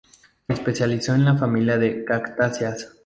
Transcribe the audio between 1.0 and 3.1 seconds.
en la familia de las Cactáceas.